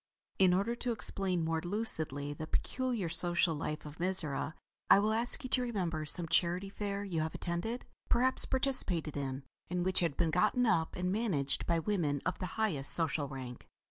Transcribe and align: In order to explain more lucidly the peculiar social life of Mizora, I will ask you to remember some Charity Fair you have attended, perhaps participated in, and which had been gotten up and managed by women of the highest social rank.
In 0.39 0.51
order 0.55 0.73
to 0.77 0.91
explain 0.91 1.45
more 1.45 1.61
lucidly 1.61 2.33
the 2.33 2.47
peculiar 2.47 3.07
social 3.07 3.53
life 3.53 3.85
of 3.85 3.99
Mizora, 3.99 4.55
I 4.89 4.97
will 4.97 5.13
ask 5.13 5.43
you 5.43 5.49
to 5.51 5.61
remember 5.61 6.07
some 6.07 6.27
Charity 6.27 6.69
Fair 6.69 7.03
you 7.03 7.21
have 7.21 7.35
attended, 7.35 7.85
perhaps 8.09 8.45
participated 8.45 9.15
in, 9.15 9.43
and 9.69 9.85
which 9.85 9.99
had 9.99 10.17
been 10.17 10.31
gotten 10.31 10.65
up 10.65 10.95
and 10.95 11.11
managed 11.11 11.67
by 11.67 11.77
women 11.77 12.19
of 12.25 12.39
the 12.39 12.47
highest 12.57 12.91
social 12.91 13.27
rank. 13.27 13.67